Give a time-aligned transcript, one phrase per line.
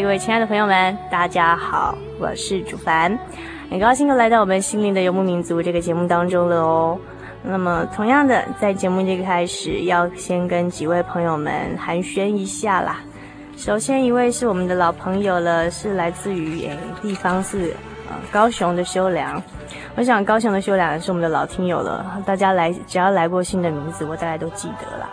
[0.00, 3.18] 各位亲爱的朋友们，大家好，我是主凡，
[3.70, 6.98] 很高兴又来到我们心灵的游牧民族这个节目当中了哦。
[7.42, 13.00] 那么，同样的，在节目这个开始，要先跟几位朋友们寒暄一下啦。
[13.56, 17.74] 首先一位是我们的老朋友了，是来自于诶地方是
[18.10, 19.42] 呃高雄的修良。
[19.94, 25.08] 我想高雄的修良是我们的老听友了，大家来只要来过新的名字，我大概都记得了。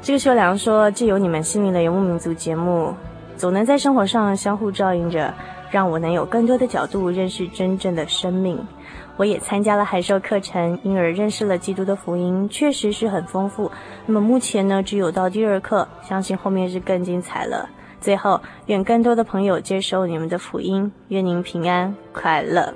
[0.00, 2.94] 这个修良说，借由你们心灵的游牧民族节目。
[3.40, 5.32] 总能在生活上相互照应着，
[5.70, 8.58] 让我能有更多的角度认识真正的生命。
[9.16, 13.72] 我也参加了海兽课程，因而认识了基督的福音，确实是很丰富。
[14.04, 17.66] 那么目前呢，只有到第二课，相信后面是更精彩了。
[17.98, 22.74] 最后，愿更多的朋友接受你们的福音，愿您平安快乐。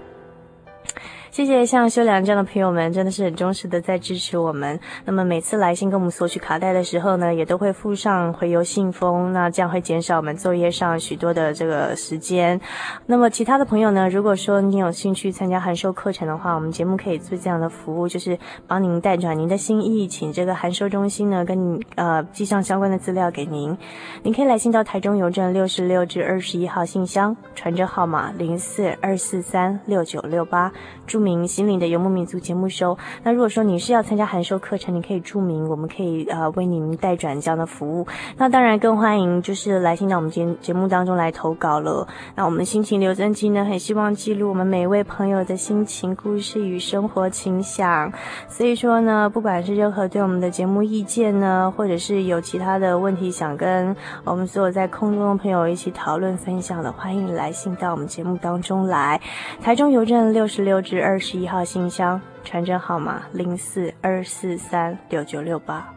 [1.35, 4.79] 谢谢像修良这样的朋友们，真的是很忠实的在支持我们。
[5.05, 12.61] 那么每次来信跟我们索取卡带的时候呢，也都会附上回邮信封，那这样会减少我们作业上许多的这个时间。
[13.07, 23.77] 那么其他的朋友呢，如果说你有兴趣参加函授课程的话，我们节目可以做这样的服务，就是帮您代转您的心意，请这个函授中心呢跟你呃寄上相关的资料给您。
[24.23, 30.73] 您可以来信到台中邮政六十六至二十一号信箱，传真号码零四二四三六九六八，
[31.09, 32.99] 祝名心灵的游牧民族节目收。
[33.23, 38.07] 那如果说你是要参加函授课程，你可以注明，我们可以呃为您代转这样的服务。
[38.37, 42.07] 那当然更欢迎就是来信到我们节节目当中来投稿了。
[42.35, 48.13] 那我们心情留声机呢，很希望记录我们每一位朋友的心情故事与生活倾向。
[48.49, 59.19] 所以说呢，不管是任何对我们的节目意见呢，或者是有其他的问题想跟我们所有在空中的朋友一起讨论分享的，欢迎来信到我们节目当中来。
[59.63, 61.14] 台中邮政六十六至二。
[61.15, 65.95] 二十一号信箱，传真号码零四二四三六九六八。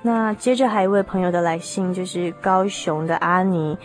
[0.00, 3.76] 那接着还有一位朋友的来信，就是高雄的阿尼。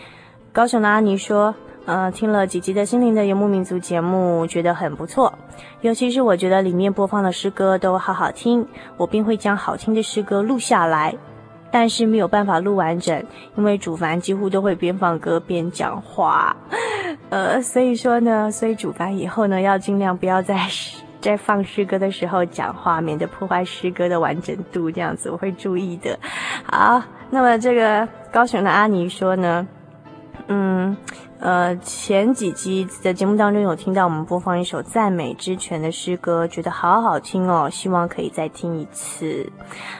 [0.50, 1.54] 高雄的阿尼说
[1.84, 5.30] ：“呃，听了几集的《心灵的游牧民族》节目，觉得很不错，
[5.82, 8.66] 尤其是我觉得里面播放的诗歌都好好听，
[8.96, 11.14] 我便会将好听的诗歌录下来。”
[11.70, 13.24] 但是没有办法录完整，
[13.56, 16.56] 因为主凡几乎都会边放歌边讲话，
[17.30, 20.58] 呃，所以说呢，所以主凡以后呢要尽量不要在
[21.20, 26.18] 在放诗歌的时候讲话，免得破坏诗歌的完整度，这样子我会注意的。
[26.64, 29.66] 好，那么这个高雄的阿尼说呢，
[30.46, 30.96] 嗯。
[31.40, 39.48] 呃，前几集的节目当中有听到我们播放一首赞美之泉的诗歌，觉得好好听哦，希望可以再听一次。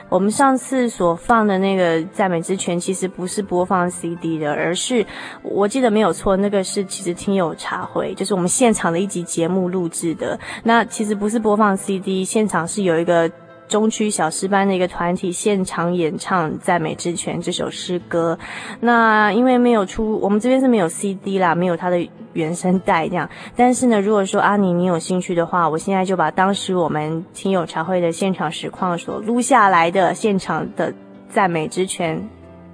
[0.09, 5.05] 我们上次所放的那个赞美之泉其实不是播放 CD 的，而是
[5.41, 10.37] 我记得没有错，那个是其实听友茶会，就是我们现场的一集节目录制的。
[10.63, 13.31] 那其实不是播放 CD，现场是有一个。
[13.69, 18.37] 中区小诗班的一个团体现场演唱《赞美之泉》这首诗歌，
[18.81, 23.29] 那因为没有出，我们这边是没有 CD 啦，没有它的原声带这样。
[23.55, 30.91] 但是呢，如果说阿宁你有兴趣的话，我现在就把当时我们听友茶会的现场实况所录下来的现场的
[31.29, 32.17] 《赞美之泉》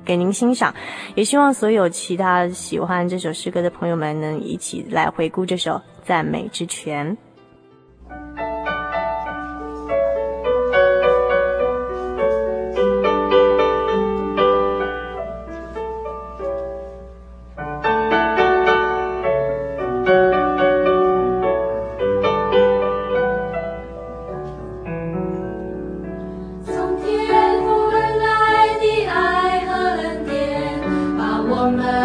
[0.05, 0.73] 给您欣赏，
[1.13, 5.71] 也希望所有其他喜欢这首诗歌的朋友们能一起来回顾这首
[6.05, 7.11] 《赞美之泉》。
[31.47, 32.04] woman.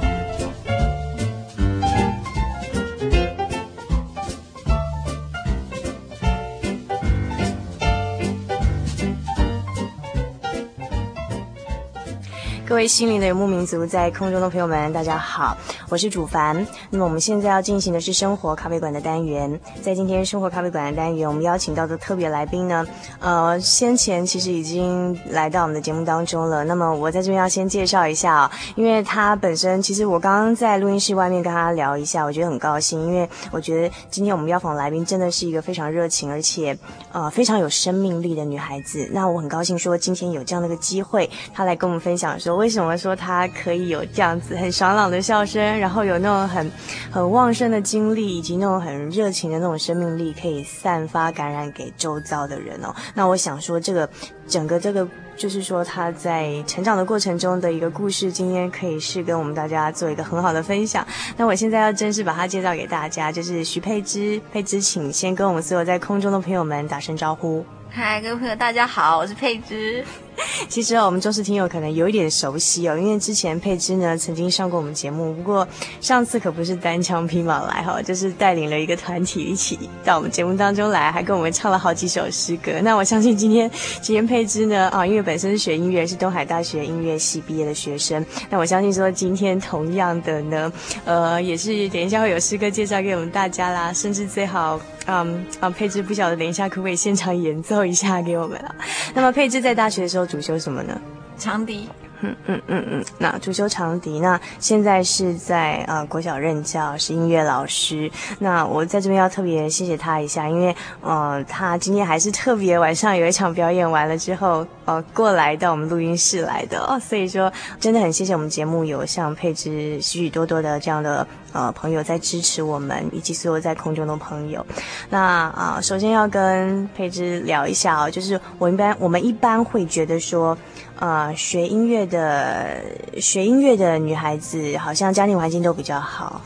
[12.81, 15.55] 位心灵的游牧民族，在空中的朋友们，大家好，
[15.91, 16.65] 我是主凡。
[16.89, 19.59] 那么我们现在要进行的是生活咖啡馆的单元。
[19.81, 22.87] 在今天生活咖啡馆的单元，我们邀请到的特别来宾呢，
[23.19, 26.63] 呃，先前其实已经来到我们的节目当中了。
[26.63, 36.77] 那么我在这边要先介绍一下啊，因为他本身其实我刚刚在录音室外面跟他聊一下，我觉得很高兴，因为我觉得今天我们邀访来宾真的是一个非常热情，而且
[37.11, 39.09] 呃非常有生命力的女孩子。
[39.11, 42.55] 那我很高兴说今天有这样的一个机会，她来跟我们分享说。
[42.55, 46.71] 为什么说她可以有这样子很爽朗的笑声，然后有那种很
[47.11, 52.93] 很旺盛的精力，以及那种很热情的那种生命力，可以散发感染给周遭的人哦？
[53.15, 54.07] 那我想说，这个
[54.47, 61.05] 整个这个就是说他在成长的过程中的一个故事，今天可以是跟我们大家做一个很好的分享。
[61.35, 67.65] 那我现在要正式把他介绍给大家，就是徐佩芝，佩芝，请先跟我们所有在空中的朋友们打声招呼。
[67.89, 70.05] 嗨，各位朋友，大家好，我是佩芝。
[70.69, 75.67] 其实我们忠实听友可能有一点熟悉哦，因为之前佩芝呢曾经上过我们节目，不过
[75.99, 82.73] 上次可不是单枪匹马来哈，就是带领了一个团体一起到我们节目当中来，还跟我们唱了好几首诗歌。
[82.83, 83.69] 那我相信今天
[84.01, 90.71] 今天佩芝呢啊，因为本身学音乐，是东海大学音乐系毕业的学生，那我相信说今天同样的呢，
[91.05, 94.79] 呃，也是等一下会有诗歌介绍给我们大家啦，甚至最好。
[95.07, 98.75] 嗯啊，佩芝不晓得等一下可不可以现场演奏一下给我们啊？
[99.13, 100.99] 那么佩芝在大学的时候主修什么呢？
[101.37, 101.89] 长笛。
[102.21, 108.09] 嗯嗯嗯嗯，那主修长笛，那现在是在呃国小任教，是音乐老师。
[108.39, 116.99] 那我在这边要特别谢谢他一下，因为呃他今天还是特别晚上有一场表演完了之后，呃过来到我们录音室来的哦。
[116.99, 124.65] 所以说真的很谢谢我们节目有像佩芝许许多多的这样的呃朋友在支持我们，以及所有在空中的朋友。
[125.09, 125.19] 那
[125.51, 130.55] 啊、首先要跟佩芝聊一下哦，就是我一般我们一般会觉得说。
[131.01, 132.79] 啊、呃，学音乐的
[133.19, 136.39] 学音乐的女孩子，好像家庭环境都比较好。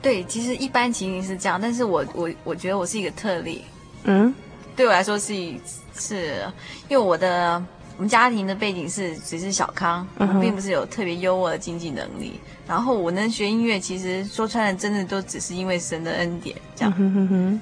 [0.00, 3.64] 对，其实一般情形是这样，但是我我我觉得我是一个特例。
[4.04, 4.32] 嗯，
[4.76, 5.34] 对我来说是
[5.98, 6.44] 是，
[6.88, 7.60] 因为我的
[7.96, 12.38] 我们家庭的背景是只是小康，嗯、并不是有特别优渥的经济能力。
[12.68, 16.54] 然后我能学音乐，其实说穿了，真的都只是因为神的恩典。
[16.76, 17.60] 这样，嗯、哼哼哼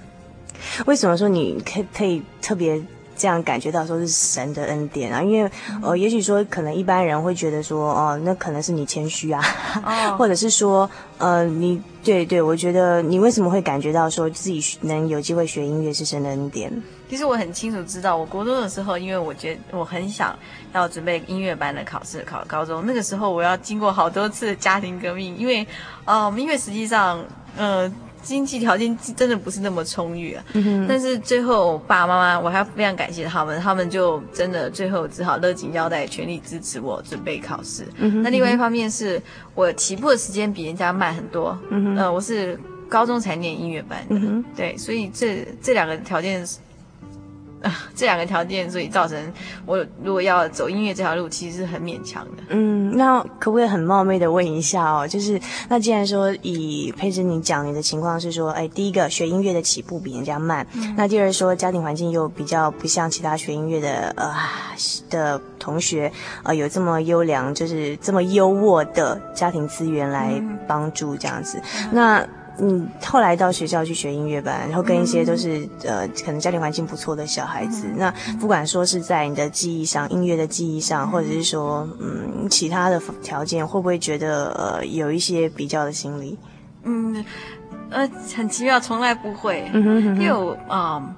[0.84, 2.78] 为什么说你可以可以特别？
[3.22, 5.48] 这样感觉到说是神的恩典啊，因为
[5.80, 9.40] 呃，也许说可能一般人会觉得说，哦，那可能是你谦虚啊，
[9.84, 16.68] 哦、 或者是说，呃，你对对，我觉得你为什么会感觉到说自己能有机会学音乐是神的恩典？
[17.08, 20.36] 其实我很清楚知道，我国中的时候，因为我觉得我很想
[20.72, 25.64] 要准备音乐班的考试，考高中那个时候，我要经过好多次家庭革命，因为，
[26.06, 27.24] 呃，因为实际上，
[27.56, 27.88] 呃。
[28.22, 37.84] 经济条件真的不是那么充裕啊，嗯、但是最后爸爸妈妈，我还非常感谢他们，他们就真的最后只好勒紧腰带，全力支持我准备考试。
[37.96, 39.20] 嗯、那另外一方面是
[39.54, 46.46] 我起步的时间比人家慢很多，嗯，呃，我是高中才念音乐班的，嗯、对，所以这这两个条件
[47.94, 49.32] 这两个条件，所以造成
[49.64, 52.42] 我如果要走音乐这条路，其实是很勉强的。
[52.48, 55.06] 嗯，那可不可以很冒昧的问一下哦？
[55.06, 64.34] 就是那既然说以佩芝你讲你的情况是说，哎，第一个学音乐的起步比人家慢，嗯、那第二说家庭环境又比较不像其他学音乐的呃
[65.08, 66.10] 的同学，
[66.42, 72.28] 呃有这么优良，就是这么优渥的家庭资源来帮助这样子，嗯、那。
[72.58, 77.86] 嗯，后来到学校去学音乐班，然后跟一些都是、嗯、呃，可能家庭环境不错的小孩子。
[77.88, 86.38] 嗯、那不管说是在你的记忆上、音乐的记忆上，或者是说嗯其他的条件，会不会觉得呃有一些比较的心理？
[86.84, 87.24] 嗯，
[87.90, 89.70] 呃，很奇妙，从来不会。
[89.72, 91.14] 嗯哼哼哼因为我啊、呃，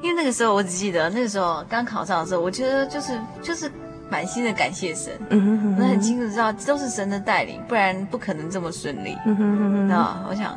[0.00, 3.70] 因为那个时候我只记得那个时候刚考上的时候，我觉得就是就是
[4.08, 5.12] 满心的感谢神。
[5.30, 9.16] 嗯哼哼，那很清楚知道都是神的带领，不然不可能这么顺利。
[9.26, 10.56] 嗯哼哼哼，啊，我想。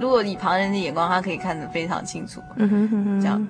[0.00, 2.40] 如果以旁人的眼光，他可以看得非常清楚。
[2.56, 3.48] 嗯哼哼哼，这样。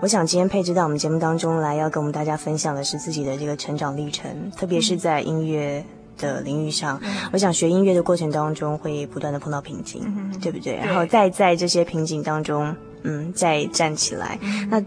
[0.00, 5.82] 我想今天配置到我们节目当中来，要跟我们大家分享的是自己的这个成长历程，特别是在音乐
[6.18, 7.00] 的领域上。
[7.02, 10.74] 嗯、我想学音乐的过程当中，会不断的碰到瓶颈，嗯、对不对？
[10.74, 14.38] 对，然后再在这些瓶颈当中，嗯，再站起来。
[14.42, 14.84] 嗯、那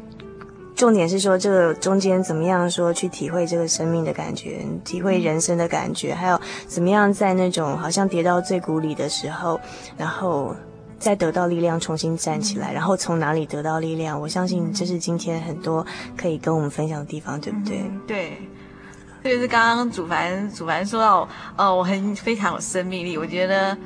[0.75, 9.59] 重点是说，这个中间怎么样说去体会这个生命的感觉，体会人生的感觉，还有怎么样在那种好像跌到最谷里的时候，
[9.97, 10.55] 然后。
[10.99, 14.19] 再得到力量，重新站起来，然后从哪里得到力量？
[14.19, 15.85] 我相信这是今天很多
[16.17, 17.79] 可以跟我们分享的地方，对不对？
[17.79, 18.29] 嗯、对，
[19.23, 23.17] 特别是刚刚祖凡祖凡说到，哦，我很非常有生命力。
[23.17, 23.77] 我觉得，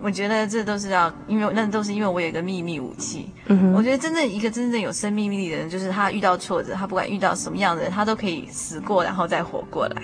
[0.00, 3.30] 我觉得这都是要，因为那都是因为我有一个秘密武器。
[3.46, 10.02] 嗯哼，我觉得真正一个真正有生命力的人，就是他遇到挫折，他不管遇到什么样的人，他都可以死过，然后再活过来。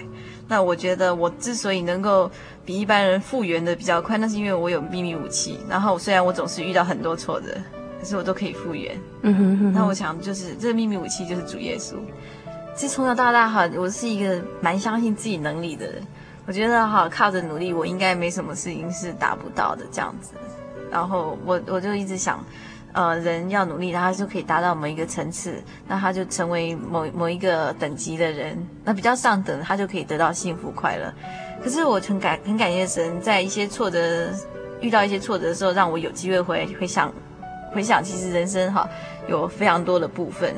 [0.50, 2.28] 那我觉得我之所以能够
[2.64, 5.61] 比一般人复原的比较快，那是因为我有秘密武器。
[5.69, 7.47] 然后虽然我总是遇到很多挫折，
[8.00, 8.99] 可是我都可以复原。
[9.23, 11.95] 嗯哼，哼，那我想就是这个秘密武器就是主耶稣。
[12.75, 16.02] 其实从小到大哈，我是一个蛮相信自己能力的人。
[16.47, 20.33] 我觉得哈，靠着努力，我应该没什么事情是达不到的这样子。
[20.90, 22.45] 然后我我就一直想。
[22.92, 28.59] 呃，人要努力，然后他就可以达到某一个层次，那他就成为某某一个等级的人。
[28.85, 31.12] 那比较上等，他就可以得到幸福快乐。
[31.62, 34.28] 可是我很感很感谢神，在一些挫折
[34.80, 37.12] 遇到一些挫折的时候，让我有机会回回想
[37.73, 38.88] 回想，其实人生哈
[39.28, 40.52] 有非常多的部分。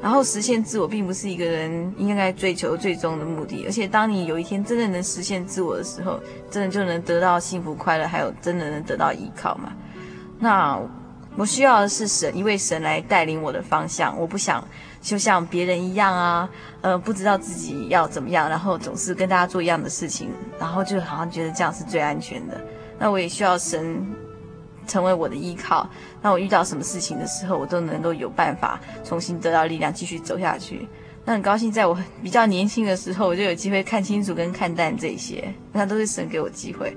[0.00, 3.64] 然后实现自我，并不是一个人应该追求最终的目的。
[3.66, 6.18] 而且当你有一天真的能实现自我的时候，
[6.50, 9.72] 真的就能得到幸福快乐，还有真的能得到依靠嘛？
[10.38, 10.80] 那。
[11.36, 14.16] 我需要的是神，一位神来带领我的方向。
[14.18, 14.66] 我不想
[15.00, 16.48] 就像别人一样啊，
[16.80, 22.60] 呃，不知道自己要怎么样，然后总是跟大家做一样的事情，然后就好像觉得这样是最安全的。
[22.98, 24.06] 那我也需要神
[24.86, 25.88] 成为我的依靠。
[26.22, 30.88] 那我遇到什么事情的时候，我都能够有办法重新得到力量，继续走下去。
[31.24, 36.96] 那很高兴，在我比较年轻的时候，我就有机会看清楚跟看淡这些，那都是神给我机会。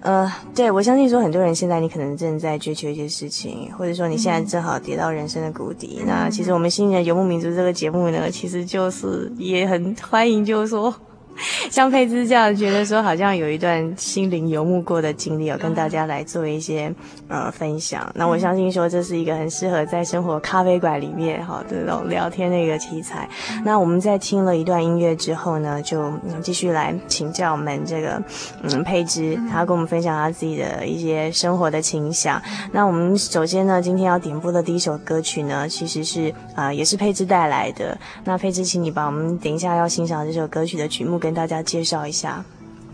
[0.00, 5.98] 呃，对，我相信说很多人现在你可能正在追求一些事情，或者说你现在正好跌到人生的谷底。
[6.02, 10.94] 嗯、那其实我们新人游牧民族这个节目呢，其实就是也很欢迎，就是说。
[11.70, 16.92] 像佩芝这样觉得说，好像有一段心灵游牧过的经历，要跟大家来做一些
[17.28, 18.10] 呃分享。
[18.14, 23.28] 那我相信说，这是一个很适合在生活咖啡馆里面哈这种聊天的一个题材。
[23.64, 28.22] 那我们在听了一段音乐之后呢，就继续来请教我们这个
[28.62, 32.40] 嗯佩芝，他跟我们分享他自己的一些生活的情想。
[32.72, 37.96] 那我们首先呢，今天要点播的第一首歌曲呢，其实是啊、呃、也是佩芝带来的。
[38.24, 42.42] 那佩芝，请你把我们等一下要欣赏这首歌曲的曲目跟跟大家介绍一下，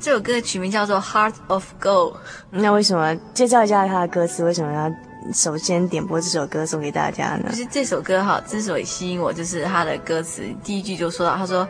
[0.00, 2.12] 这首歌的曲名叫做《Heart of Gold》。
[2.50, 4.44] 那为什么介绍一下它的歌词？
[4.44, 4.92] 为什么要
[5.32, 7.50] 首先点播这首歌送给大家呢？
[7.50, 11.64] 就是这首歌哈，之所以吸引我，就是它的歌词第一句就说到：“他说，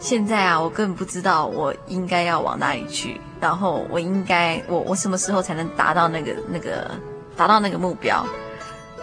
[0.00, 6.90] 现在啊，我根本不知道我应该要往哪里去，然后我应该我我什么时候才能达到那个那个
[7.36, 8.26] 达到那个目标？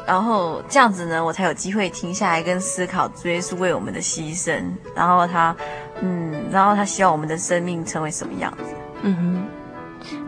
[0.08, 4.64] 然后这样子呢，我才有机会停下来跟思考主耶稣为我们的牺牲，
[4.96, 5.56] 然后他。”
[6.00, 8.64] 嗯，然后他希望我们的生命成为什么样子？
[9.02, 9.48] 嗯哼。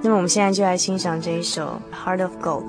[0.02, 2.64] 那么我们现在就来欣赏这一首《Heart of Gold》。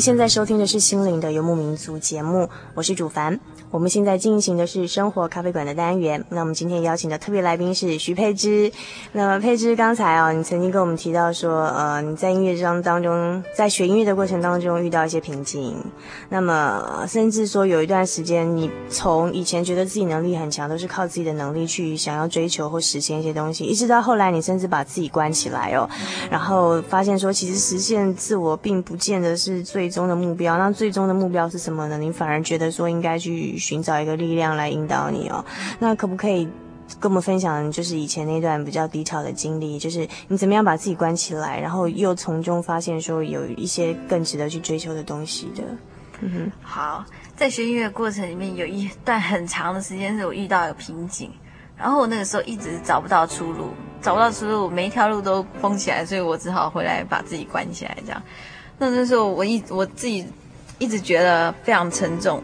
[0.00, 3.38] 现在收听的是《心灵的游牧民族》节目，我是主凡。
[3.70, 6.24] 我们现在进行的是生活咖啡馆的单元。
[6.30, 8.72] 那我们今天邀请的特别来宾是徐佩芝。
[9.12, 15.76] 那么佩芝刚才哦，你曾经跟我们提到说，呃，你在音乐当当中，在学音乐的过程当中遇到一些瓶颈。
[16.30, 25.88] 那么甚至说有一段时间，你从以前觉得自己能力很强，都是靠自己的能力去想要追求或实现一些东西，一直到后来你甚至把自己关起来哦，
[26.30, 30.56] 然后发现说，其实实现自我并不见得是最终的目标。
[30.56, 31.98] 那最终的目标是什么呢？
[31.98, 33.40] 你反而觉得说应该去。
[33.58, 35.44] 寻找一个力量来引导你哦，
[35.78, 36.48] 那可不可以
[36.98, 45.62] 跟我们分享，就是以前那段比较低潮的经历，就是你怎么样把自己关起来，然后又从中发现说有一些更值得去追求的东西的。
[46.20, 47.04] 嗯哼，好，
[47.36, 51.30] 在学音乐的过程里面，有一段很长的时间是我遇到有瓶颈，
[51.76, 53.70] 然后我那个时候一直找不到出路，
[54.02, 58.22] 找不到出路，每一条路都封起来，所以我只好回来把自己关起来，这样。
[58.80, 60.26] 那那时候我一我自己
[60.78, 62.42] 一直觉得非常沉重。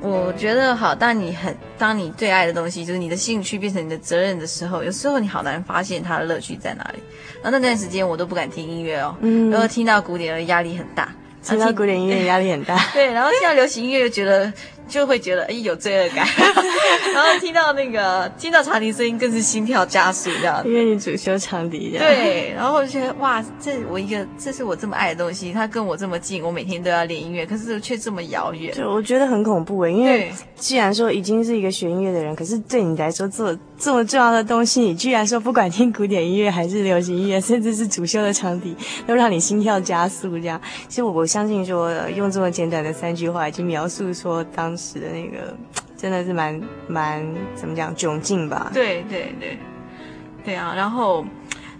[0.00, 6.98] 我觉得好，当你很当你最爱的东西，就是你的兴趣变成你的责任的时候，有时候你好难发现它的乐趣在哪里。
[7.42, 14.52] 然后那段时间我都不敢听音乐哦，嗯，然后听到古典的压力很大，听到古典音乐压力很大， 对，然后听到流行音乐又觉得。
[14.88, 16.26] 就会觉得哎有罪恶感，
[17.14, 20.62] 然后听到那个听到长笛声音更是心跳加速这样。
[20.66, 28.72] 因为你主修长笛，对，然后我就觉得哇，这我一个这是我这么爱的东西，它跟我这么近，我每天都要练音乐，可是却这么遥远。
[28.74, 40.60] 就我觉得很恐怖诶，因为既然说已经是一个学音乐的人，可是对你来说做这么重要的东西，你居然说不管听古典音乐还是流行音乐，甚至是主修的长笛，都让你心跳加速这样。
[40.88, 45.56] 其实我我相信说，用这么简短的三句话，已经描述说当时的那个
[45.96, 48.70] 真的是蛮蛮怎么讲窘境吧？
[48.74, 49.58] 对对对，
[50.44, 50.72] 对啊。
[50.76, 51.24] 然后，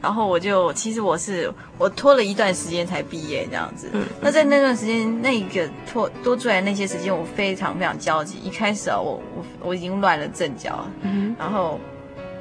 [0.00, 3.88] 然后我就其实我是我拖了一段时间才毕业这样子。
[3.92, 4.04] 嗯。
[4.20, 8.38] 那在那段时间，那个拖多出来那些时间，我非常非常焦急。
[8.38, 10.86] 一开始啊，我我我已经乱了阵脚。
[11.02, 11.34] 嗯。
[11.38, 11.80] 然后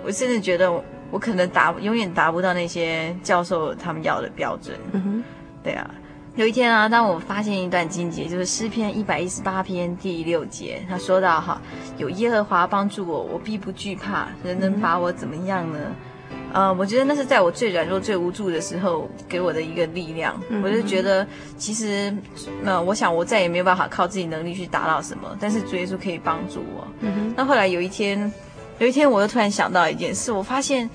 [0.04, 4.78] 我甚至觉得我，我可能达永远达不到那些教授他们要的标准。
[4.92, 5.24] 嗯哼。
[5.64, 5.90] 对啊。
[6.38, 11.62] 有一天啊，当我发现一段经节，就是诗篇一百一十八篇第六节，他说到哈，
[11.98, 15.80] 有耶和华帮助我，我必不惧怕，人能把我怎么样呢？
[16.54, 20.34] 呃，我觉得那是在我最软弱、最无助的时候给我的一个力量。
[20.64, 22.14] 我就觉得，其实，
[22.64, 26.88] 那、呃、我想我再也没有办法靠自己能力去达到什么，但是主耶稣可以帮助我。
[27.36, 28.32] 那后来有一天，
[28.80, 30.90] 有一天我又突然想到一件事，我发现，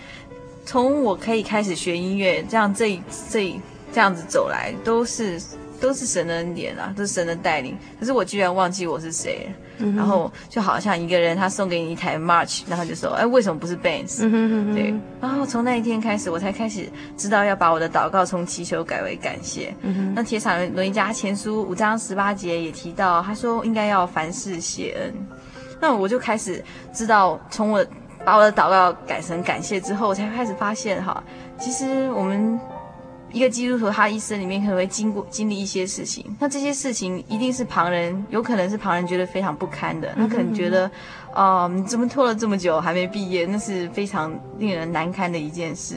[0.65, 2.99] 从我可以开始学音乐，这样这
[3.31, 3.61] 这。
[3.97, 5.41] 这样子走来都是
[5.81, 7.75] 都是神的恩典啊，都是神的带领。
[7.99, 14.95] 可是我居然忘记我是谁，嗯、然后就好像一个人他送给你一台 March，然后就说：“哎，为什么不是 Benz？” 嗯哼哼哼对。
[15.19, 19.75] 然后从那一天开始，我才开始知道要把我的祷告从祈求改为感谢。
[19.81, 20.13] 嗯。
[20.15, 25.15] 那帖撒罗尼迦前书五章十八节也提到，他说应该要凡事谢恩。
[25.81, 27.87] 那我就开始知道，从我
[28.27, 31.25] 把我的祷告改成感谢之后，我才开始发现哈，
[31.59, 32.61] 其实我们。
[33.33, 40.91] 一个基督徒，他一生里面可能会经过经历一些事情，那这些事情一定是旁人，有可能是旁人觉得非常不堪的，他可能觉得，
[41.35, 45.97] 啊、呃，你怎么拖了这么久还没毕业，那是非常令人难堪的一件事。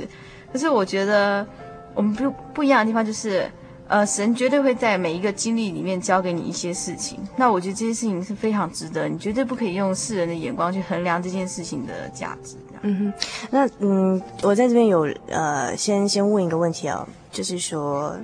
[0.51, 1.45] 可是我觉得
[1.93, 3.49] 我们不不一样的地方就是，
[3.89, 7.19] 呃，神绝对会在每一个经历里面教给你一些事情。
[7.35, 12.55] 那我觉得这些事情是非常值得，你绝对不可以用世人的眼光去衡量这件事情的价值。
[12.81, 13.13] 嗯哼，
[13.49, 17.05] 那嗯，我在这边有呃，先先问一个问题哦。
[17.31, 18.15] 就是说，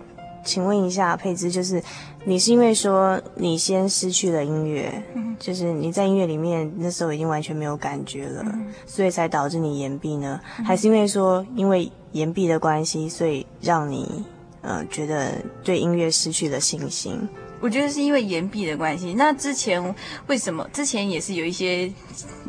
[0.43, 1.81] 请问一下佩芝，就是
[2.23, 10.39] 你是因为说你先失去了音乐，嗯、就是你在音乐里面那时候已经完全没有感觉了，嗯、所以才导致你延毕呢？
[10.57, 14.23] 嗯、还是因为说因为延毕的关系，所以让你
[14.65, 15.31] 呃觉得
[15.63, 17.27] 对音乐失去了信心？
[17.61, 19.13] 我觉得是因为延毕的关系。
[19.13, 19.95] 那之前
[20.27, 20.67] 为什么？
[20.73, 21.91] 之前也是有一些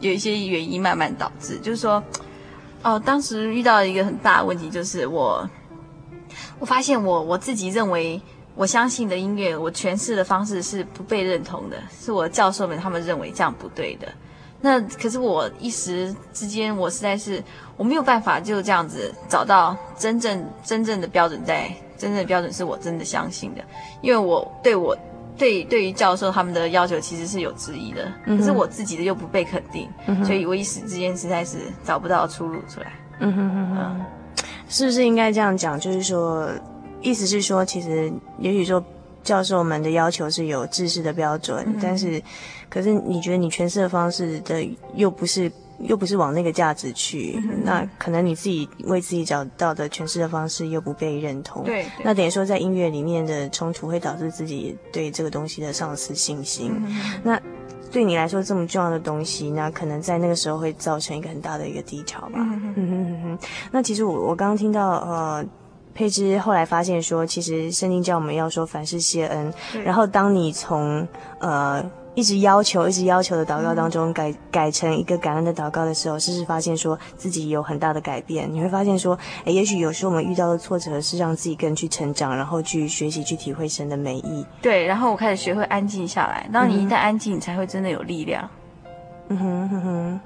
[0.00, 2.02] 有一些原因慢慢导致，就是说，
[2.82, 5.48] 哦，当时遇到一个很大的问题，就是我
[6.58, 8.20] 我发现我我自己认为
[8.54, 14.08] 我相信的音乐，我诠释的方式是不被认同的，是我教授们他们认为这样不对的。
[14.60, 17.42] 那可是我一时之间，我实在是
[17.76, 23.62] 我没有办法就这样子找到真正真正的标准在，真正的标准是我真的相信的，
[24.02, 24.96] 因为我对我
[25.36, 29.88] 对对于教授他们的要求其实是有质疑的，可是我自己的又不被肯定，
[30.24, 32.92] 所以我一时之间实在是找不到出路出来。
[33.20, 34.00] 嗯哼哼哼，
[34.68, 35.78] 是不是应该这样讲？
[35.80, 36.48] 就是说，
[37.00, 38.82] 意思是说，其实也许说。
[39.22, 42.22] 教授们的要求是有制式的标准，嗯、但是，
[42.68, 51.64] 可是你觉得你诠释的方式的又不是又不是往那个价值去，嗯、那可能你自己为自己找到的诠释的方式又不被认同。
[51.64, 56.72] 对，对，那等于说在音乐里面的冲突会导致自己对这个东西的丧失信心。
[56.74, 57.40] 嗯、那
[57.90, 62.32] 对你来说这么重要的东西，那可能在那个时候会造成一个很大的一个低潮吧。
[62.34, 63.38] 嗯嗯嗯嗯。
[63.70, 65.44] 那其实我我刚刚听到呃。
[65.98, 69.50] 佩芝后来发现说，其实圣经教我们要说凡事谢恩。
[69.82, 71.08] 然后当你从
[71.38, 71.82] 呃
[72.16, 78.50] 一直要求、一直要求的祷告当中改改成一个感恩的祷告的时候，试试发现说自己有很大的改变。
[78.50, 84.44] 你会发现说，诶，也许有时候我们遇到的挫折是让自己更去成长，然后去学习、去体会神的美意。
[84.62, 86.48] 对，然后我开始学会安静下来。
[86.50, 88.48] 当你一旦安静，你才会真的有力量。
[89.28, 90.20] 嗯哼哼哼。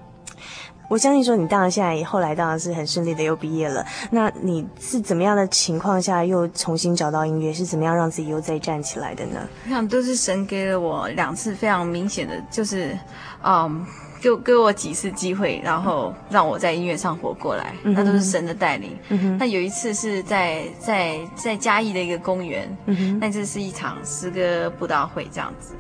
[0.90, 3.87] 我相信说你当然现在后来当然是很顺利的又毕业了。
[4.11, 7.53] 那你是怎么样的情况下又重新找到音乐？
[7.53, 9.38] 是怎么样让自己又再站起来的呢？
[9.66, 12.98] 我想都是神给了我两次非常明显的，就是，
[13.44, 13.87] 嗯，
[14.20, 17.72] 给给我几次机会，然后让我在音乐上活过来。
[17.85, 18.98] 嗯、那都是神的带领。
[19.38, 25.72] 那有一次是在在在嘉义的一个公园，嗯、哼那这是一场诗歌布道会这样子。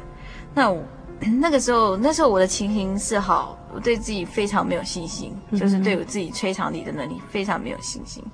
[0.54, 0.80] 那我。
[1.28, 8.24] 那个时候，那时候我的情形是好，我对自己非常没有信心，嗯、就是对我自己吹长笛的能力非常没有信心，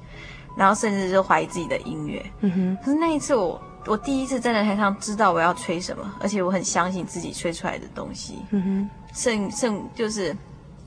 [0.57, 2.25] 然后甚至就怀疑自己的音乐。
[2.43, 2.79] 嗯哼。
[2.85, 8.39] 可是那一次我，我我第一次站在台上，知道我要吹什么，而且我很相信自己吹出来的东西。
[8.51, 8.91] 嗯哼。
[9.13, 10.37] 甚甚就是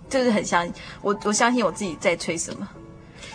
[0.07, 2.67] 就是很相信我，我相信我自己在吹什么。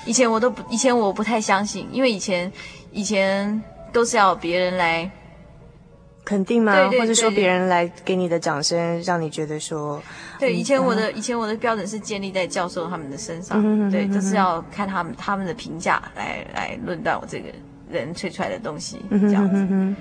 [0.06, 2.50] 以前我都不，以前我不太相信，因为以前
[2.92, 5.10] 以前都是要别人来。
[6.24, 6.72] 肯定吗？
[6.74, 10.02] 对对对对，或者说别人来给你的掌声，让你觉得说，
[10.38, 17.48] 对，以前我的、嗯、以前我的标准是建立在教授他们的身上，嗯、哼对，就是要看他们他们的评价来来论断我这个
[17.90, 19.94] 人吹出来的东西，这样子。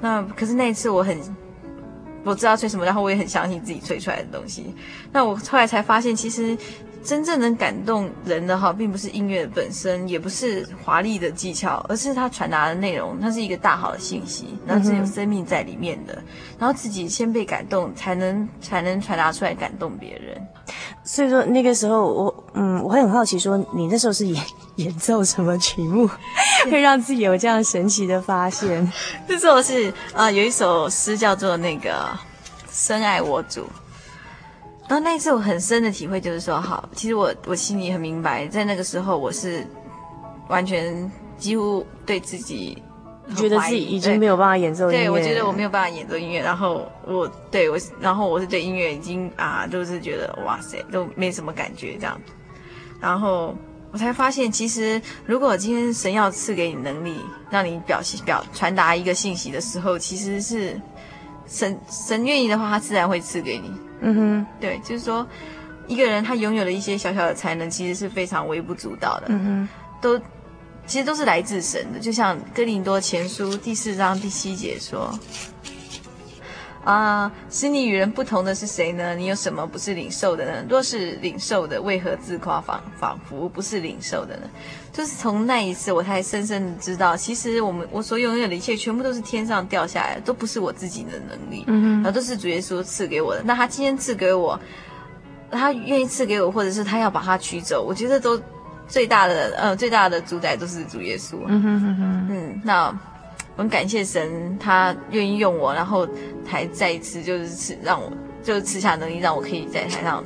[0.00, 1.18] 那可是那一次我很，
[2.24, 4.74] 我知道吹什么，然后我也很相信自己吹出来的东西。
[5.12, 6.56] 那我后来才发现，其实。
[7.04, 13.20] 真正能感动人的哈，并不是音乐本身，也不是华丽的技巧，而是它传达的内容。
[13.20, 16.14] 它是一个大好的信息，然后是有生命在里面的。
[16.14, 16.24] 嗯、
[16.60, 20.40] 然后自己先被感动，才能才能传达出来感动别人。
[21.04, 24.42] 所以说那个时候我，嗯，我会很好奇，说你那时候是演
[24.76, 26.08] 演奏什么曲目，
[26.72, 28.90] 会让自己有这样神奇的发现？
[29.28, 31.90] 那时候是呃，有一首诗叫做那个
[32.72, 33.60] 《深爱我主》。
[34.88, 39.66] 然后那一次我很深的体会就是说，好，其实我我心里很明白，在那个时候我是
[40.48, 42.82] 完全几乎对自己
[43.34, 46.42] 觉得自己已经没有办法演奏音乐，对，我觉得我没有办法演奏音乐。
[46.42, 52.20] 然后我对我，然后我是对音乐已经啊，都是觉得哇塞，都没什么感觉这样。
[53.00, 53.56] 然后
[53.90, 57.16] 我才发现，其实如果今天神要赐给你能力，
[57.48, 60.78] 让你表现表传达一个信息的时候，其实是
[61.46, 63.70] 神神愿意的话，他自然会赐给你。
[64.00, 65.26] 嗯哼，对，就是说，
[65.86, 69.26] 一个人他拥有的一些小小的才能，其实是非常微不足道的。
[69.28, 69.68] 嗯哼，
[70.00, 70.18] 都
[70.86, 71.98] 其实都是来自神的。
[71.98, 75.12] 就像哥林多前书第四章第七节说。
[76.84, 79.14] 啊，使你与人不同的是谁呢？
[79.14, 80.64] 你有什么不是领受的呢？
[80.68, 84.42] 若是领受的，为何自夸仿仿佛不是领受的呢？
[84.92, 93.42] 就是从那一次，我才深深的知道，其实我们我所拥有的一切，全部都是天上掉下来的，都不是我自己的能力，嗯哼，然后都是主耶稣赐给我的。
[93.42, 94.60] 那他今天赐给我，
[95.50, 98.38] 他愿意赐给我，或者是他要把它取走，我觉得都
[98.86, 101.38] 最大的呃最大的主宰都是主耶稣。
[101.46, 102.94] 嗯哼哼哼，嗯，那。
[103.56, 106.06] 我很感谢神，他愿意用我，然后
[106.44, 108.12] 还再一次就是赐让我，
[108.42, 110.24] 就是赐下能力，让我可以在台上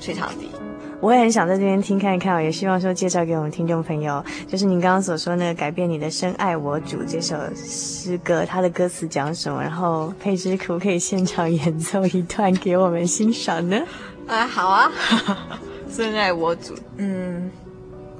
[0.00, 0.50] 吹长笛。
[1.00, 9.62] 我也很想在这边听看一看，也希望说介绍给我们听众朋友，就是您刚刚所说那个改变你的深爱我主这首诗歌，它的歌词讲什么？
[9.62, 13.78] 然后佩芝可不可以现场演奏一段给我们欣赏呢？
[14.26, 14.92] 啊，好啊，
[15.90, 17.50] 深爱我主，嗯。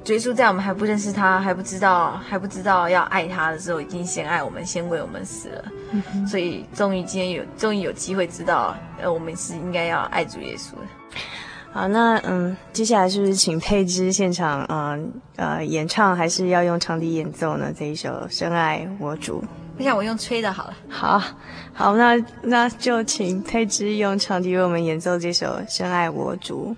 [0.02, 5.64] 主耶稣在我们还不认识他，还不知道还不知道要爱他的时候，已经先爱我们，先为我们死了。
[5.92, 10.86] 嗯、所以终于今天有终于有机会知道，呃，我们是应该要爱主耶稣的。
[11.72, 17.72] 好，那嗯，接下来是不是请佩芝现场，嗯呃演唱，还是要用长笛演奏呢？
[17.76, 19.40] 这一首《深爱我主》，
[19.78, 20.74] 我想我用吹的好了。
[20.88, 21.22] 好，
[21.72, 26.74] 好，那那就请佩芝用长笛为我们演奏这首《深爱我主》。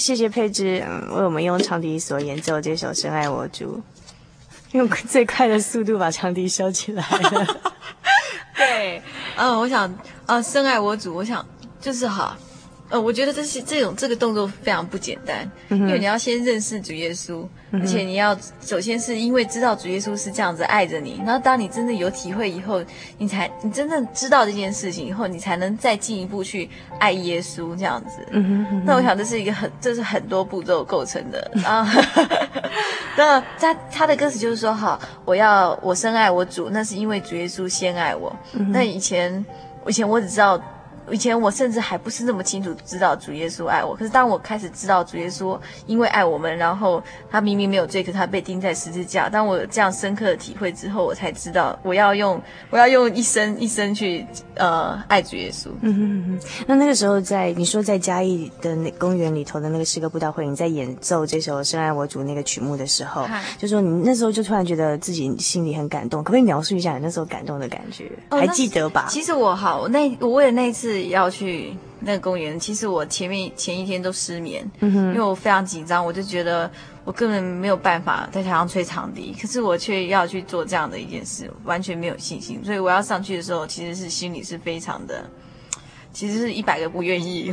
[0.00, 3.76] 谢谢佩芝，为我们用长笛所演奏这首《深爱我主》，
[4.72, 7.60] 用最快的速度把长笛收起来了。
[8.56, 9.02] 对，
[9.36, 9.84] 嗯，我想，
[10.24, 11.44] 啊，《深爱我主》，我想
[11.80, 12.36] 就是哈。
[12.90, 22.84] 呃，我觉得这是这种这个动作非常不简单，嗯、因为你要先认识主耶稣，嗯、而且你要首先是因为知道主耶稣是这样子爱着你，然后当你真的有体会以后，
[23.16, 28.26] 你才你真正知道这件事情以后，你才能再进一步去爱耶稣这样子。
[28.32, 31.88] 嗯哼，嗯哼，那我想这是一个很这是很多步骤构成的 啊。
[33.16, 38.36] 那他他的歌词就是说好，我要我深爱我主，那是因为主耶稣先爱我。
[38.54, 39.44] 嗯、那以前
[39.86, 40.60] 以前我只知道。
[41.12, 49.28] 以前我甚至还不是那么清楚知道主耶稣爱我，可是当我开始知道主耶稣因为爱我们，然后他明明没有罪，可他被钉在十字架。
[49.28, 55.68] 当我有这样深刻的体会之后，我才知道我要用我要用一生一生去呃爱主耶稣。
[55.80, 56.48] 嗯哼嗯哼。
[56.66, 63.26] 那那个时候在你说在嘉义的那公园里头的那个诗歌布道会，你在演奏这首《深爱我主》那个曲目的时候，
[63.58, 68.10] 就说你那时候就突然觉得自己心里很感动，可不可以描述一下你那时候感动的感觉？
[68.30, 69.06] 哦、还记得吧？
[69.08, 70.99] 其实我好，我那我为了那一次。
[71.08, 76.70] 要去那个公园，其实我前面前一天都失眠，嗯、因为我非常紧张，我就觉得
[77.04, 85.24] 我根本没有办法在台上吹长笛，可是我却要去做这样的一件事，完全没有信心，所以我要上去的时候，其实是心里是非常的。
[86.12, 87.52] 其实是一百个不愿意，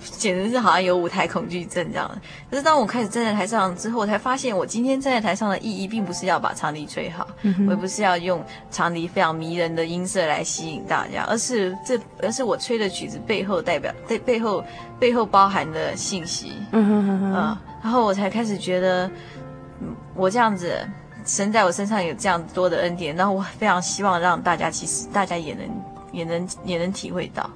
[0.00, 2.10] 简直是好像有舞台恐惧症这样。
[2.50, 7.26] 可是当我开始站在台上之后，我才发现我今天站在台上的意义，并不是要把长笛吹好，
[7.66, 14.64] 我也不是要用长笛非常迷人的音色来吸引大家，而是这，而是我吹的曲子背后代表，背背后
[14.98, 16.54] 背后包含的信息。
[16.72, 19.08] 嗯，然后我才开始觉得，
[20.16, 20.76] 我这样子，
[21.24, 25.64] 神在我身上有这样多的恩典，然后我非常希望让大家，其实大家也能
[26.10, 27.48] 也能也能体会到。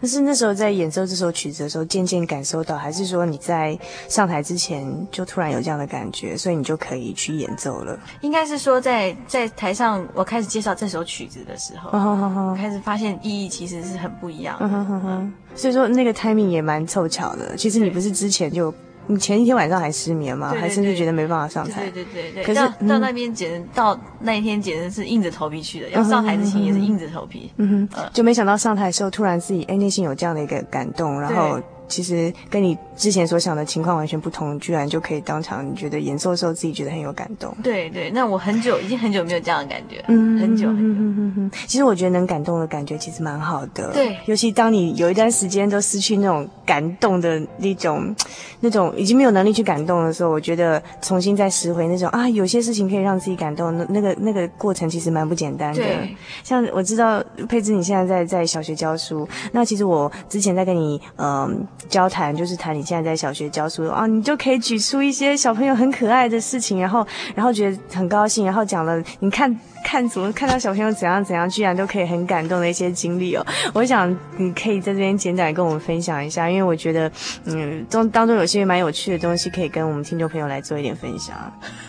[0.00, 7.98] 但是那时候在演奏这首曲子的时候，渐渐感受到，还是说你在上台之前就突然有这样的感觉，所以你就可以去演奏了？
[8.20, 15.56] 应该是说在在台上我开始介绍这首曲子的时候，我开始发现意义其实是很不一样的。
[15.56, 17.56] 所以说那个 timing 也蛮凑巧的。
[17.56, 18.72] 其实你不是之前就。
[19.10, 20.50] 你前一天晚上还失眠吗？
[20.50, 21.90] 对对对，还甚至觉得没办法上台？
[21.90, 22.44] 对对对对。
[22.44, 27.50] 可是到，到那边简直、嗯、到那一天简直是硬着头皮去的，要上台之前也是硬着头皮。
[27.56, 31.60] 嗯哼，就没想到上台的时候突然自己哎内心有这样的一个感动，然后。
[31.90, 37.54] 其实跟你之前所想的情况完全不同，居然就可以当场，你觉得演奏的时候自己觉得很有感动。
[37.62, 41.56] 对对，那我很久已经很久没有这样的感觉，嗯，很久很久。
[41.66, 43.92] 其实我觉得能感动的感觉其实蛮好的。
[43.92, 48.14] 对，尤其当你有一段时间都失去那种感动的那种，
[48.60, 55.82] 那种已经没有能力去感动的时候，我觉得重新再拾回那种啊，有些事情可以让自己感动，那那个那个过程其实蛮不简单的。
[55.82, 56.16] 对。
[56.44, 61.28] 像我知道佩芝你现在在在小学教书，那其实我之前在跟你嗯。
[61.30, 61.50] 呃
[61.88, 73.44] 交谈就是谈你现在在小学教书啊，你就可以举出一些小朋友很可爱的事情，然后然后觉得很高兴，然后讲了你看看怎么看到小朋友怎样怎样，居然都可以很感动的一些经历哦。
[73.72, 77.10] 我想你可以在这边简短跟我们分享一下，因为我觉得
[77.44, 81.34] 嗯中当中有些蛮有趣的东西可以跟我们听众朋友来做一点分享。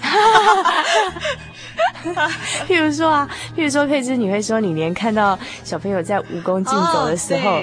[2.68, 7.62] 譬如说啊，譬如说佩芝，你会说你连看到小朋友在蜈蚣竞走的时候。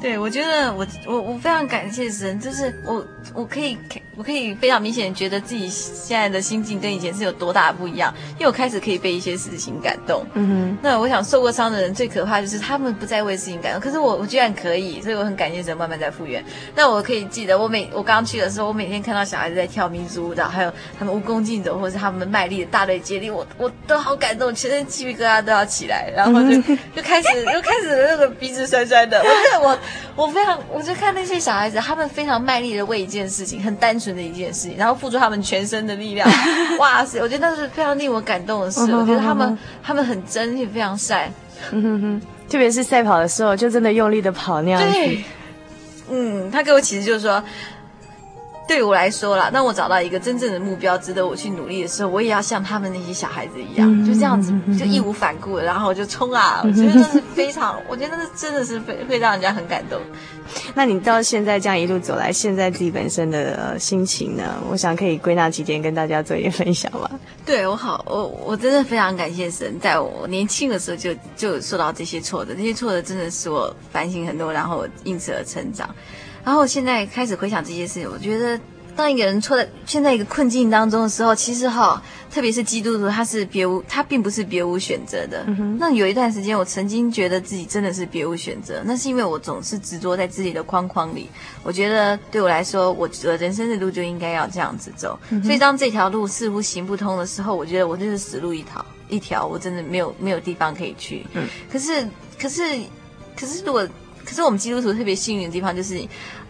[0.00, 3.76] 对，我觉得我我我非常感谢神，就是我我可以
[4.20, 10.22] 我可以非常明显觉得自己现在的心境跟以前是有多大的不一样，因为我开始可以被一些事情感动。
[10.34, 16.44] 嗯哼，那我想受过伤的人最可怕就是他们不再为事情感动，可是我我居然可以，所以我很感谢神慢慢在复原。
[16.74, 26.60] 那我可以记得我每我刚去的时候，我每天看到小孩子在跳民族舞蹈，还有他们蜈蚣竞走，或者是他们卖力的大队接力，我我都好感动，全身鸡皮疙瘩都要起来，然后就
[26.94, 29.18] 就开始就开始那个鼻子酸酸的。
[29.62, 29.78] 我我
[30.14, 36.28] 我非常，我就看那些小孩子，他们非常卖力的为一件事情，很单纯的一件事情，然后付出他们全身的力量。
[36.78, 38.80] 哇塞，我觉得那是非常令我感动的事。
[38.94, 41.30] 我觉得他们 他们很真，也非常晒。
[41.72, 44.92] 嗯哼哼，特别是赛跑的时候，就真的用力的跑那样子。
[44.92, 45.24] 对，
[46.10, 47.42] 嗯，他给我其实就是说。
[48.68, 56.60] 对我来说啦，当我找到一个真正的目标，值得我去努力的时候，我也要像他们那些小孩子一样，嗯、就这样子，就义无反顾的，然后我就冲啊！
[56.64, 60.00] 我觉得那是非常，我觉得那是真的是会会让人家很感动。
[60.72, 64.44] 那你到现在这样一路走来，现在自己本身的、呃、心情呢？
[64.70, 67.10] 我想可以归纳几点跟大家做一个分享吧。
[67.44, 75.92] 对我好，我我真的非常感谢神，在我年轻的时候就就受到这些挫折，这些挫折真的使我反省很多，然后因此而成长。
[76.44, 78.58] 然后现在开始回想这些事情，我觉得
[78.96, 85.44] 当一个人处在现在一个困境当中的时候，其实哈，特别是基督徒，他是别无他并不是别无选择的。
[85.46, 85.76] 嗯。
[85.78, 91.28] 那有一段时间，我曾经觉得自己真的是别无选择，那是因为我总是执着在自己的框框里。
[91.62, 95.18] 我觉得对我来说，我的人生的路就应该要这样子走。
[95.30, 95.42] 嗯。
[95.42, 101.24] 所以当这条路似乎行不通的时候，我觉得我就是死路一条，一条我真的没有没有地方可以去。
[101.34, 101.46] 嗯。
[101.70, 102.06] 可是
[102.38, 102.62] 可是
[103.38, 103.86] 可是如果。
[104.30, 106.00] 可是我们基督徒特别幸运的地方就是，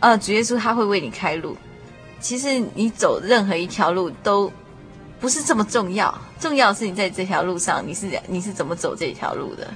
[0.01, 1.57] 呃，主耶稣他会为你开路。
[2.21, 4.53] 其实你走任何一条路都
[5.19, 9.67] 不是这么重要，重要是你在这条路上你是你是怎么走这条路的。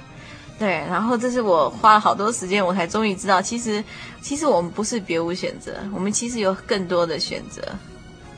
[0.59, 3.83] 对，然后这是我花了好多时间，我才终于知道，其实
[4.21, 7.63] 其实我们不是别无选择，我们其实有更多的选择。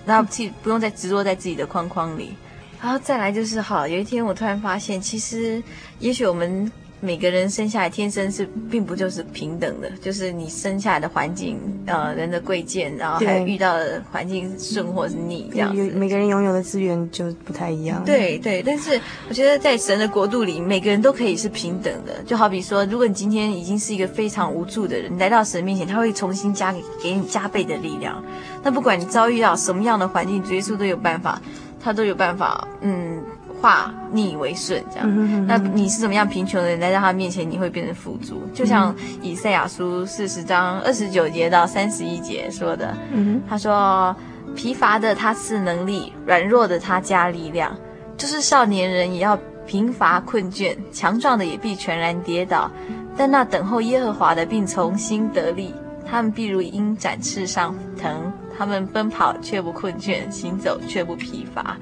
[0.05, 2.33] 然后其不用再执着在自己的框框里。
[2.81, 5.61] 然后再来就是，好，有一天我突然发现，其实
[5.99, 6.71] 也许我们。
[6.99, 15.81] 每个人生下来天生是并不就是平等的，就是你生下来的环境，呃，人的贵贱，然后还有遇到的环境顺或是逆这样子。
[15.91, 18.03] 每个人拥有的资源就不太一样。
[18.03, 22.21] 对对，但是我觉得在神的国度里，每个人都可以是平等的。
[22.25, 28.23] 就好比说，如果你今天已经是一个非常无助的人，你来到神面前，他会重新加给给你加倍的力量。
[28.63, 31.39] 那不管你遭遇到什么样的环境，耶稣都有办法，
[31.79, 33.21] 他都有办法，嗯。
[33.67, 35.45] 化逆为顺，这样。
[35.45, 38.41] 那你是怎么样贫穷的人来到他面前，你会变成富足？
[38.53, 42.95] 就像以赛亚书四十章二十九节到三十一节说的。
[43.11, 44.15] 嗯、他说
[44.55, 47.75] ：“疲乏的他赐能力，软弱的他加力量。
[48.15, 52.71] 就是少年人也要疲乏困倦，强壮的也必全然跌倒。
[53.17, 55.75] 但那等候耶和华的，并从新得力。
[56.09, 61.77] 他们必如鹰展翅上腾，他们奔跑却不困倦，行走却不疲乏。”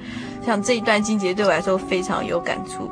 [0.45, 2.89] 像这一段经节对我来说非常有感触。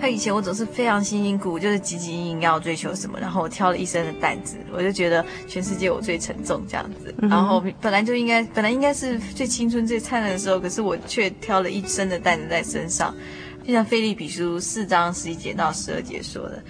[0.00, 7.12] 他以前我总是非常辛辛苦苦，就是汲汲营营要追求什么，然后我挑了一身的担子，我就觉得全世界我最沉重这样子。
[7.20, 13.12] 然后本来就应该，本来应该是最青春最灿烂的时候，可是我却挑了一身的担子在身上。
[13.66, 16.62] 就像菲利比书四章十一节到十二节说的，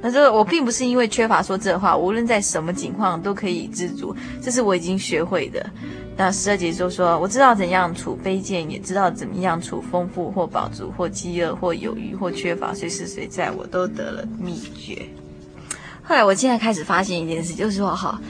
[0.00, 5.64] 那这我并不是因为缺乏说这话，无论在什么情况都可以知足，这是我已经学会的。
[6.16, 15.00] 那十二节就说：“我知道怎样处卑贱，也知道怎么样处丰富或饱足，或饥饿，或有余，或缺乏，随时随在，我都得了秘诀。”
[16.02, 18.20] 后来我现在开始发现一件事，就是说，哈，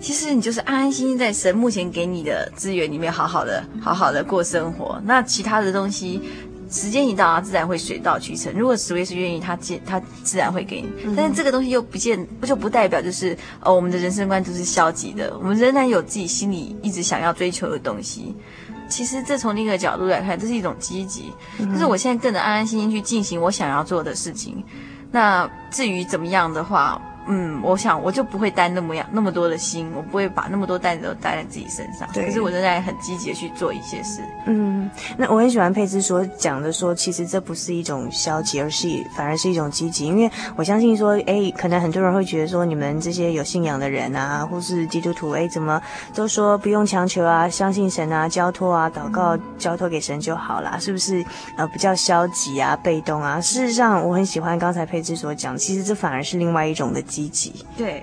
[0.00, 5.00] 其实你就是安安心心在神目前给你的资源里面，好好的、好好的过生活。
[5.04, 6.20] 那其他的东西。
[6.74, 8.52] 时间一到啊，自然会水到渠成。
[8.52, 10.88] 如果紫薇是愿意，他接他自然会给你。
[11.16, 15.32] 但是这个东西又不见，不就不代表就是哦，我们的人生观都是消极的。
[15.38, 18.34] 我们仍然有自己心里一直想要追求的东西。
[18.88, 21.32] 其实这从另一个角度来看，这是一种积极。
[21.58, 24.62] 就、嗯、哼是我现在更能安安心心去进行我想要做的事情。
[25.12, 32.08] 那至于怎么样的话，嗯，我想我就不会担那么样那么多的心，我不会把那么多担子都担在自己身上。
[32.12, 34.20] 对，可是我仍然很积极的去做一些事。
[34.46, 40.06] 嗯，那我很喜欢佩芝所讲的说，其实这不是一种消极，而是反而是一种积极。
[40.06, 45.80] 因为我相信说，哎，可能很多人会觉得说，你们这些有信仰的人啊，或是基督徒，哎，怎么
[46.14, 51.24] 都说不用强求啊，相信神啊，交托啊，祷告交托给神就好啦，是不是？
[51.56, 53.40] 呃，比较消极啊，被动啊。
[53.40, 57.02] 事实上，我很喜欢刚才佩芝所讲，其实这反而是另外一种的。
[57.14, 58.02] 积极对，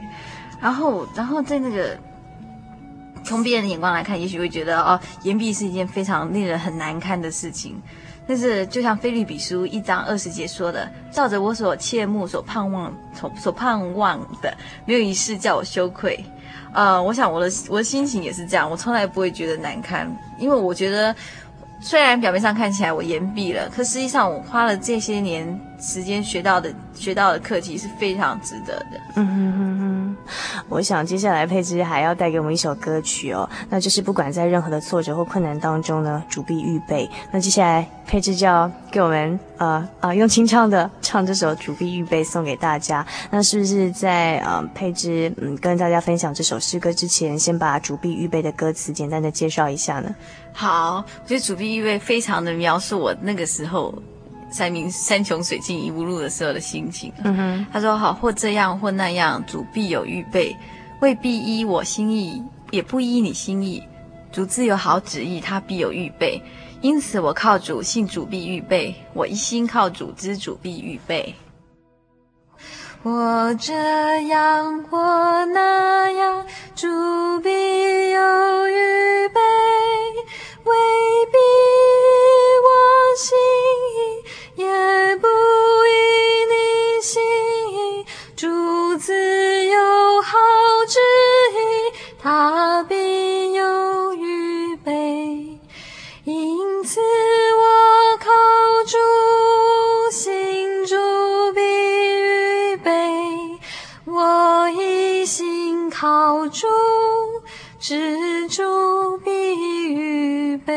[0.62, 1.97] 然后，然后在那个
[3.26, 7.76] 从别人的眼光来看，也许会觉得哦，言毕是一件非常令人很难堪的事情。
[8.26, 14.55] 但是，就像腓立比书一章二十节说的：“照着我所切慕、所盼望、所所盼望的，
[14.86, 16.24] 没有一事叫我羞愧。”
[16.72, 20.09] 呃，我想我的我的心情也是这样，我从来不会觉得难堪，
[20.39, 21.14] 因为我觉得。
[21.84, 29.01] 虽然表面上看起来我言毕了，可实际上我花了这些年时间学到的学到的课题是非常值得的。
[29.15, 30.17] 嗯哼哼哼，
[30.69, 37.09] 我想接下来佩芝还要带给我们一首歌曲哦，那就是不管在任何的挫折或困难当中呢，主必预备。
[37.32, 43.05] 那接下来佩芝就要给我们呃呃用清唱的唱这首《主必预备》送给大家。
[43.32, 50.13] 那是不是在呃佩芝嗯跟大家分享这首诗歌之前，先把《主必预备》的歌词简单的介绍一下呢？
[50.53, 53.93] 好，我觉得主必预备非常的描述我那个时候
[54.52, 57.12] 山明山穷水尽疑无路的时候的心情。
[57.24, 60.56] 嗯哼，他说好，或这样或那样，主必有预备，
[60.99, 63.82] 未必依我心意，也不依你心意。
[64.32, 66.41] 主自有好旨意，他必有预备。
[66.82, 68.95] 因此我靠主，信主必预备。
[69.14, 71.36] 我一心靠主，知主必预备。
[73.04, 73.74] 我这
[74.28, 76.45] 样，我那样，
[76.76, 76.88] 主
[77.41, 77.49] 必
[78.12, 79.39] 有预备。
[80.64, 80.74] 未
[81.32, 81.38] 必
[82.64, 82.70] 我
[83.18, 83.36] 心
[106.02, 106.66] 心靠主，
[107.80, 108.64] 知主
[109.24, 110.74] 必预备。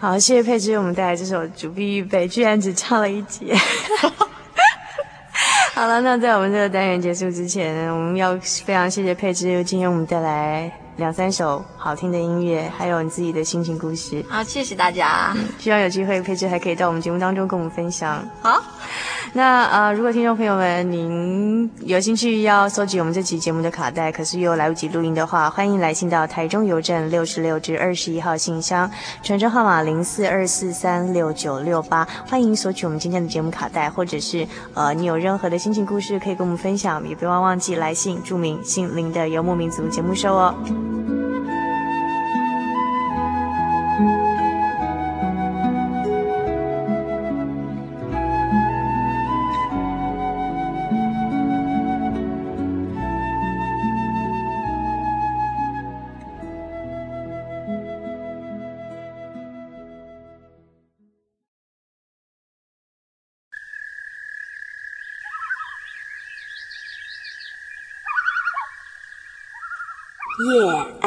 [0.00, 3.54] 好，谢谢佩芝，我们带来这首《主必预备》，居然只唱了一节。
[5.74, 14.24] 好了，那在我们这个单元结束之前，我们要非常谢谢佩芝，今天我们带来两三首好听的音乐，还有你自己的心情故事。
[14.30, 15.36] 好，谢谢大家。
[15.58, 18.26] 希望有机会佩芝还可以到我们节目当中跟我们分享。
[18.40, 18.62] 好。
[19.32, 28.90] 那呃，如果听众朋友们您有兴趣要搜集我们这期节目的卡带，可是又来不及录音的话，欢迎来信到台中邮政六十六至二十一号信箱，
[29.22, 32.06] 传真号码零四二四三六九六八。
[32.26, 40.54] 欢迎索取我们今天的节目卡带，或者是呃，你有任何的心情故事可以跟我们分享，也不要忘记来信注明“心灵的游牧民族”节目收哦。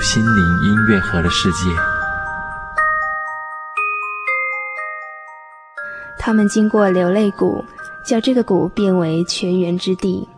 [0.00, 1.70] 心灵音乐盒的世界。
[6.16, 7.64] 他们经过流泪谷，
[8.04, 10.28] 叫这个谷变为泉源之地。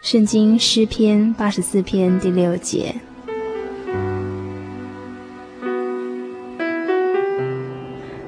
[0.00, 2.94] 圣经诗篇八十四篇第六节。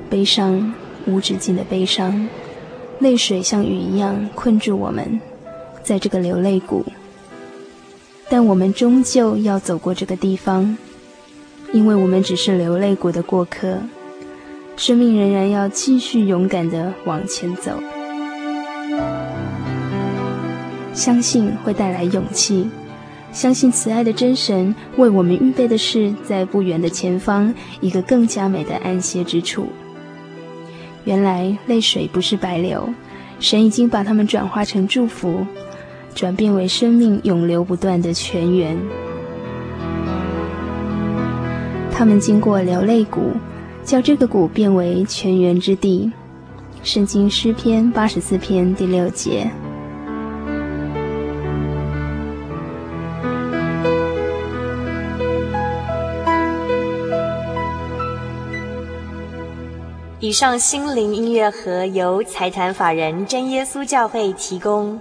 [0.08, 0.74] 悲伤，
[1.06, 2.28] 无止境的悲伤，
[2.98, 5.20] 泪水像雨一样困住我们，
[5.84, 6.84] 在这个流泪谷。
[8.32, 10.78] 但我们终究要走过这个地方，
[11.72, 13.76] 因为我们只是流泪谷的过客，
[14.76, 17.72] 生命仍然要继续勇敢地往前走。
[20.94, 22.70] 相信会带来勇气，
[23.32, 29.66] 相信慈爱的真神为我们预备的是在不远的前方一个更加美的安歇之处。
[31.04, 32.88] 原来泪水不是白流，
[33.40, 35.44] 神已经把它们转化成祝福。
[36.20, 38.76] 转变为生命永流不断的泉源。
[41.90, 43.30] 他们经过流泪谷，
[43.84, 46.12] 叫这个谷变为泉源之地。
[46.82, 49.50] 圣经诗篇八十四篇第六节。
[60.18, 65.00] 以上心灵音乐盒由财团法人真耶稣教会提供。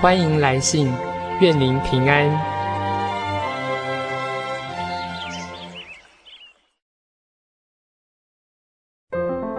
[0.00, 0.88] 欢迎来信，
[1.40, 2.30] 愿您平安。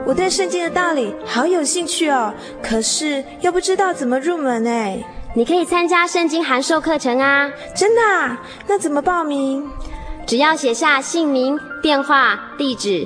[0.06, 2.34] 我对圣经的道理好有兴趣哦，
[2.64, 5.04] 可是又不知道怎么入门哎。
[5.36, 7.52] 你可以参加圣经函授课程啊！
[7.76, 8.42] 真的啊？
[8.66, 9.70] 那怎么报名？
[10.26, 13.06] 只要写下姓名、电话、地址，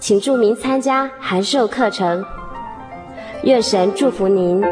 [0.00, 2.24] 请注明参加函授课程。
[3.44, 4.64] 愿神祝福您。